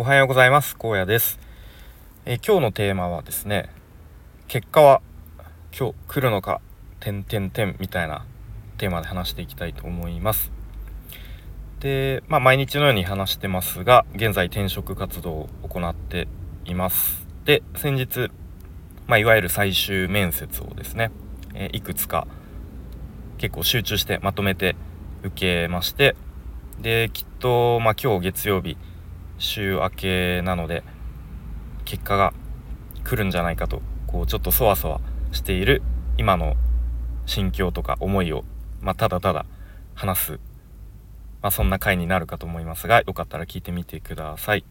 [0.00, 0.76] おはようございます。
[0.78, 1.40] 荒野です、
[2.24, 3.68] え、今日のテーマはですね
[4.46, 5.02] 結果は
[5.76, 6.60] 今日来るのか
[7.00, 8.24] 点点点みたいな
[8.76, 10.52] テーマで話していきたいと思います。
[11.80, 16.28] でまあ毎日のように話してますが現在転職活動を行って
[16.64, 17.26] います。
[17.44, 18.30] で先日
[19.08, 21.10] まあ、いわゆる最終面接をですね、
[21.54, 22.28] え、いくつか
[23.38, 24.76] 結構集中してまとめて
[25.24, 26.14] 受けまして
[26.80, 28.76] できっと、まあ、今日月曜日
[29.38, 30.82] 週明けなので
[31.84, 32.34] 結果が
[33.04, 35.00] 来るんじゃないかとこうちょっとそわそわ
[35.32, 35.82] している
[36.16, 36.56] 今の
[37.26, 38.44] 心境とか思いを、
[38.80, 39.46] まあ、ただただ
[39.94, 40.32] 話す、
[41.42, 44.64] まあ、そんな回になるかと思いますがよかったら聞いてみてください。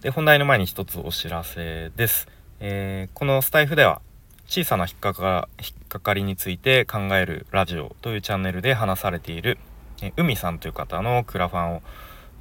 [0.00, 2.28] で本題の前に一つお知らせです。
[2.60, 4.00] えー、このスタイフでは
[4.46, 9.58] 小さな引っかか引っかかりについて考えるラジオというチャンネルで話されている、
[10.02, 11.82] え、海さんという方のクラファンを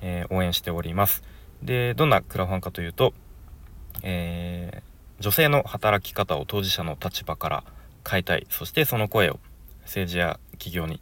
[0.03, 1.23] えー、応援しております。
[1.63, 3.13] でどんなクラファンかというと、
[4.03, 7.63] えー、女性の働き方を当事者の立場から
[8.07, 9.39] 変えたいそしてその声を
[9.83, 11.01] 政治や企業に、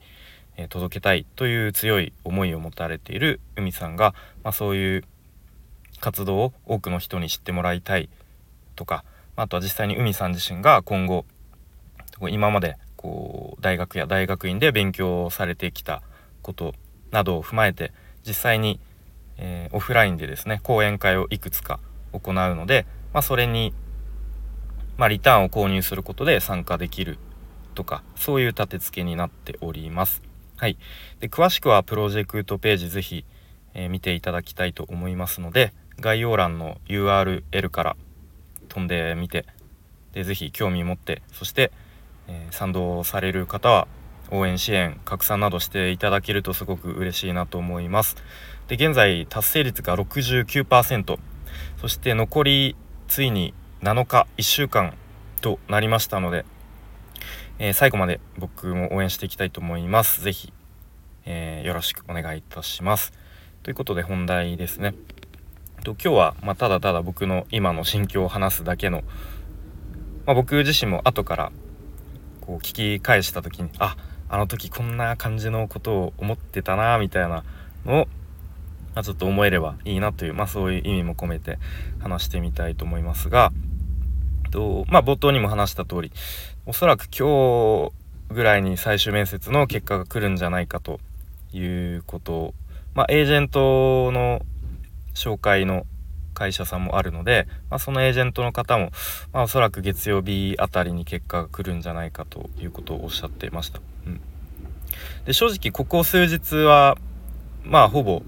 [0.55, 5.03] え、届けたいという強い思いを持たれている海さんが、まあ、そういう
[5.99, 8.09] 活動を多くの人に知ってもらいたい
[8.75, 9.03] とか
[9.35, 11.25] まあとは実際に海さん自身が今後
[12.29, 16.03] 今までこう大学や大学院で勉強されてきた
[16.43, 16.73] こと
[17.11, 17.93] などを踏まえて
[18.25, 18.79] 実際に
[19.41, 21.79] えー、オフラインでですね講演会をいくつか
[22.13, 23.73] 行うので、まあ、それに、
[24.97, 27.17] まあ、リターンを購入することで参加できる
[27.73, 30.21] とかそういう立て付けになっております。
[30.57, 30.77] はい、
[31.19, 33.25] で詳しくはプロジェクトページ是非、
[33.73, 37.95] えー、見ていただきたいと思いますので概要欄の URL から
[38.69, 39.47] 飛んでみて
[40.13, 41.71] で是非興味持ってそして、
[42.27, 43.87] えー、賛同される方は
[44.31, 48.15] 応援支援拡散などしていただけるとすごく嬉しいなと思います。
[48.67, 51.19] で現在達成率が69%
[51.79, 52.75] そして残り
[53.07, 54.95] ついに7日1週間
[55.41, 56.45] となりましたので、
[57.59, 60.21] えー、最後まで僕も応援していきたいと思います。
[60.21, 60.53] 是非、
[61.25, 63.11] えー、よろしくお願いいたします。
[63.63, 64.95] ということで本題ですね。
[65.83, 69.03] と今日は、まあ、ただただ僕の今の心境を話すだけの、
[70.25, 71.51] まあ、僕自身も後から
[72.39, 73.97] こう聞き返した時にあ
[74.31, 77.43] あの時こんな感じのことを思ってたなみたいな
[77.85, 78.07] のを、
[78.95, 81.59] まあ、ちょっと思えればいいなという、まあ、そういう意味も込めて
[81.99, 83.51] 話してみたいと思いますが
[84.49, 86.11] と、まあ、冒頭にも話した通り
[86.65, 90.99] おそらく今日ぐらいに最終面接の結果が来るんじゃないかと
[91.51, 92.53] いうこと
[92.93, 94.41] まあ、エージェントの
[95.13, 95.85] 紹介の
[96.41, 98.89] 会社さんもあるので、まあ、そのエージェントの方も、
[99.31, 103.79] まあ、おそらく月曜日あたりに結果が来るんじゃないかということをおっしゃっていました。
[104.07, 104.19] うん、
[105.25, 106.97] で正直ここ数日は
[107.63, 108.23] まあほぼ、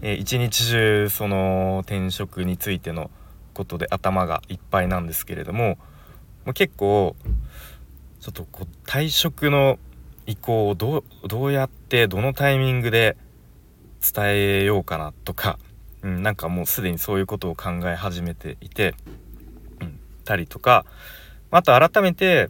[0.00, 3.10] えー、一日中その転職についての
[3.52, 5.76] ことで頭がいっぱいなんですけれども、
[6.46, 7.14] まあ、結構
[8.20, 9.78] ちょっとこう退職の
[10.24, 13.18] 意向をどうやってどのタイミングで
[14.00, 15.58] 伝えようかなとか
[16.02, 18.94] うん、なんかもうすでにそういうことを考え始めていて、
[19.80, 20.84] うん、たりとか
[21.50, 22.48] あと改めて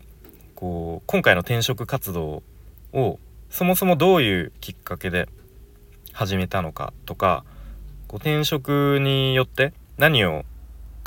[0.54, 2.42] こう今回の転職活動
[2.92, 3.18] を
[3.48, 5.28] そもそもどういうきっかけで
[6.12, 7.44] 始めたのかとか
[8.06, 10.44] こう転職によって何を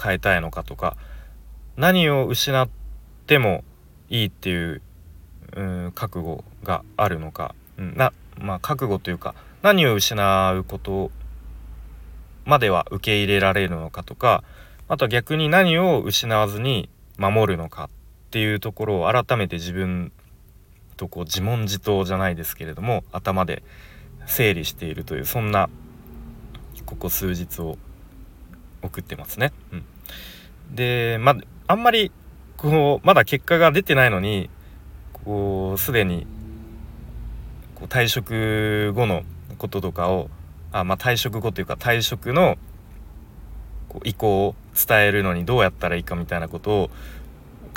[0.02, 0.98] 変えたいのかとか
[1.78, 2.70] 何を失っ
[3.28, 3.64] ても
[4.10, 4.82] いいっていう、
[5.56, 11.12] うん、覚悟があるのか、うん、なまあ覚悟というか何を失うこと
[12.46, 14.44] までは受け入れられるのかとか
[14.88, 17.90] あとは逆に何を失わずに守るのかっ
[18.32, 20.12] ていうところを改めて自分
[20.98, 23.64] とこう自問自答じゃないですけれども頭で
[24.26, 25.70] 整理しているというそんな
[26.86, 27.78] ここ数日を
[28.82, 29.54] 送ってますね。
[29.72, 29.86] うん、
[30.76, 31.36] でま
[31.68, 32.12] あんまり
[32.58, 34.50] こうまだ結果が出てないのに
[35.26, 36.28] こうすでに
[37.76, 39.24] こう退職後の
[39.58, 40.30] こととかを
[40.74, 42.58] あまあ、退職後というか退職の
[43.88, 46.90] こう意向を伝えるのにどうやったらいいかみたいなことを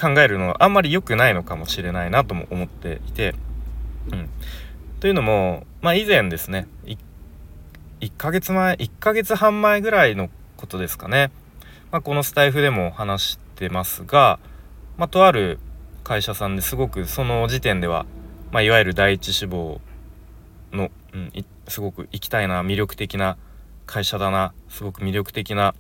[0.01, 3.35] 考えるのはあんまり良くないのかもしれないなとも思っていて、
[4.11, 4.31] うん、
[4.99, 6.99] というのも、まあ、以前ですね 1,
[8.01, 11.31] 1ヶ月前1ヶ月半前ぐらいのことですかね、
[11.93, 14.39] まあ、このスタイフでも話してますが、
[14.97, 15.59] まあ、とある
[16.03, 18.07] 会社さんですごくその時点では、
[18.53, 19.81] まあ、いわゆる第一志望
[20.73, 21.31] の、うん、
[21.69, 23.37] すごく行きたいな魅力的な
[23.87, 25.75] 会社だなすごく魅力的な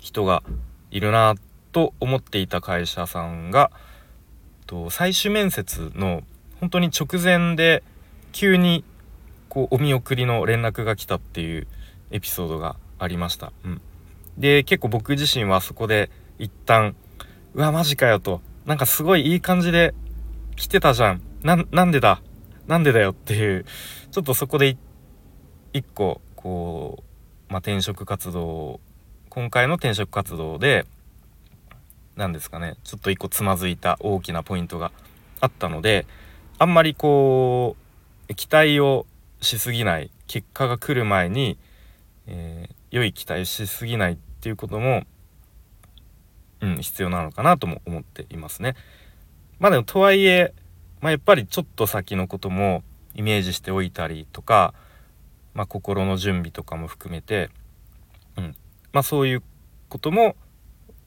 [0.00, 0.42] 人が
[0.90, 1.34] いるな
[1.72, 3.70] と思っていた会社さんが
[4.66, 6.22] と最終面接の
[6.60, 7.82] 本当に直前で
[8.32, 8.84] 急に
[9.48, 11.66] こうお見送りの連絡が来たっていう
[12.10, 13.52] エピソードがありました。
[13.64, 13.80] うん、
[14.38, 16.94] で結構僕自身はそこで一旦
[17.54, 19.94] うわマジかよとなんかすごいいい感じで
[20.56, 21.22] 来てたじゃん。
[21.42, 22.20] なんでだ？
[22.66, 23.64] なんでだよっていう
[24.10, 24.78] ちょっとそこで一
[25.82, 27.02] 個こ
[27.48, 28.80] う、まあ、転職活動
[29.28, 30.86] 今回の転職活動で
[32.16, 34.92] 何ですかねちょっと一個つまずいた大きなポイントが
[35.40, 36.06] あったので
[36.58, 37.76] あんまりこ
[38.28, 39.06] う期待を
[39.40, 41.58] しすぎない結果が来る前に、
[42.26, 45.02] えー、良い期待しすぎないっていうことも、
[46.60, 48.74] うん、必要なのかなとも思っていますね。
[49.58, 50.52] まあでもとはいえ、
[51.00, 52.82] まあ、やっぱりちょっと先のことも
[53.14, 54.74] イメージしておいたりとか、
[55.56, 57.48] まあ、心の準備とかも含めて、
[58.36, 58.56] うん
[58.92, 59.42] まあ、そういう
[59.88, 60.36] ことも、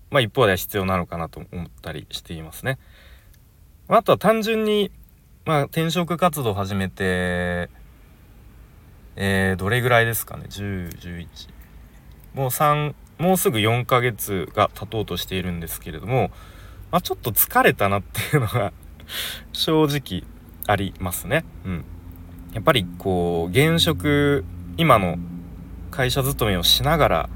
[0.09, 2.79] まあ、一方では必要なのかなと思ったりしていますね。
[3.87, 4.91] あとは単純に、
[5.45, 7.69] まあ、転職活動を始めて、
[9.15, 11.27] えー、どれぐらいですかね？1011
[12.33, 16.31] もう3もうすぐ4ヶ月が経とうとしているんですけれども、
[16.89, 18.73] まあ、ちょっと疲れたなっていうのが
[19.53, 20.23] 正直
[20.65, 21.45] ありますね。
[21.65, 21.85] うん。
[22.53, 24.43] やっぱりこう現職
[24.77, 25.17] 今の
[25.91, 27.29] 会社勤めをしながら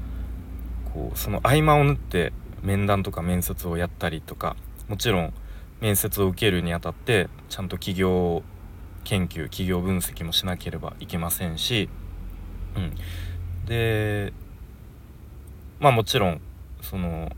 [0.92, 2.32] こうその合間を縫って
[2.62, 4.56] 面談とか面接をやったりとか
[4.88, 5.34] もちろん
[5.80, 8.42] 面接を受けるにあたってちゃんと企業
[9.04, 11.88] 研究企業分析もしなければいけませんし、
[12.76, 12.94] うん、
[13.66, 14.32] で
[15.78, 16.40] まあもちろん
[16.80, 17.30] その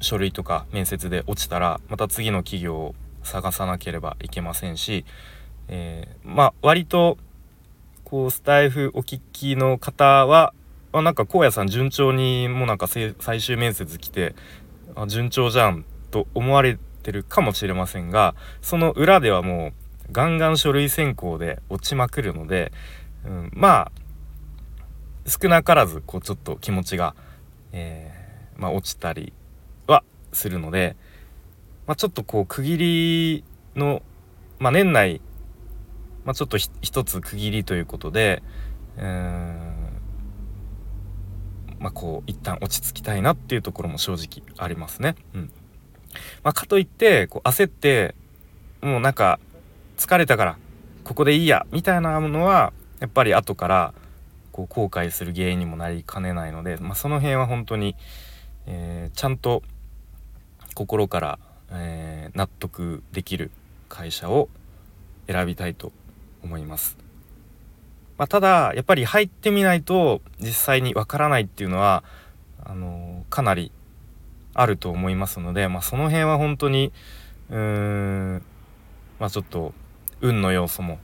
[0.00, 5.04] 書類とか面接で落ちたらまた次の企業を探さなければいけませんし、
[5.70, 7.16] えー、まあ割と
[8.04, 10.52] こうスタイフお聞きの方は
[10.92, 14.34] あなんか荒野さん順調にもうなんか最終面接来て
[14.96, 19.72] あ順調じゃんと思われてるかもしれませんがその裏ではもう
[20.12, 22.72] ガンガン書類選考で落ちまくるので、
[23.24, 24.00] うん、まあ
[25.26, 27.14] 少なからずこうちょっと気持ちが、
[27.72, 29.32] えー、まあ、落ちたり
[29.86, 30.02] は
[30.32, 30.96] するので、
[31.86, 33.44] まあ、ちょっとこう区切り
[33.76, 34.02] の、
[34.58, 35.20] まあ、年内、
[36.24, 38.42] まあ、ちょっと一つ区切りということで、
[38.96, 39.04] うー
[41.78, 45.16] まあ、こう一旦落ち着きたいなっていうところも正直ありますね。
[45.34, 45.50] うん
[46.42, 48.14] まあ、かといってこう焦って
[48.82, 49.38] もうなんか
[49.96, 50.58] 疲れたから
[51.04, 53.94] ここでいいやみたいなものはやっぱり後から
[54.52, 57.94] こう後悔する原因にもなりかねないので、まあ、その辺は本当に、
[58.66, 59.62] えー、ちゃんと
[60.74, 61.38] 心から
[61.72, 63.50] えー、納得できる
[63.88, 64.48] 会社を
[65.26, 65.92] 選びたいと
[66.42, 66.96] 思います。
[68.18, 72.04] まあ、ただやっぱり入ってみないと実際にわからないっていうのは
[72.62, 73.72] あの、かなり
[74.52, 76.92] あると思いますので、まあ、その辺は本当に
[77.48, 78.42] うーん
[79.18, 79.72] まあちょっと
[80.20, 80.98] 運の要素も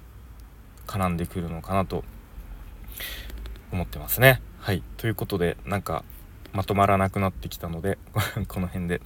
[0.86, 2.04] 絡んでくるのかなと
[3.72, 4.40] 思ってますね。
[4.60, 6.04] はいということでなんか
[6.52, 7.98] まとまらなくなってきたので
[8.48, 9.00] この辺で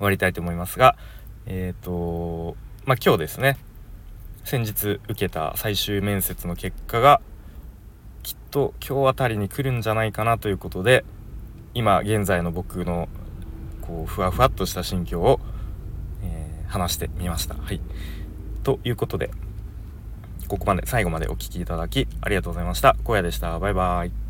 [0.00, 0.96] 終わりたいと思いますが、
[1.44, 2.56] えっ、ー、と、
[2.86, 3.58] まあ、今日ですね、
[4.50, 7.20] 先日受けた最終面接の結果が、
[8.24, 11.04] きっと今日あたりに来るんじゃないかなということで、
[11.72, 13.08] 今現在の僕の
[13.80, 15.38] こうふわふわっとした心境を、
[16.24, 17.54] えー、話してみました。
[17.54, 17.80] はい。
[18.64, 19.30] ということで、
[20.48, 22.96] ここまで最後までお聴きいただきありがとうございました。
[23.04, 23.56] 荒野でした。
[23.60, 24.29] バイバイ。